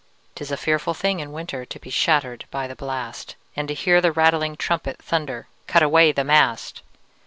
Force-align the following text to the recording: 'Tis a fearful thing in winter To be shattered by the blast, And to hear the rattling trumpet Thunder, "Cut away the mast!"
'Tis 0.33 0.49
a 0.51 0.57
fearful 0.57 0.95
thing 0.95 1.19
in 1.19 1.31
winter 1.31 1.63
To 1.63 1.77
be 1.79 1.91
shattered 1.91 2.45
by 2.49 2.65
the 2.65 2.75
blast, 2.75 3.35
And 3.55 3.67
to 3.67 3.75
hear 3.75 4.01
the 4.01 4.11
rattling 4.11 4.55
trumpet 4.55 4.99
Thunder, 4.99 5.47
"Cut 5.67 5.83
away 5.83 6.11
the 6.11 6.23
mast!" 6.23 6.81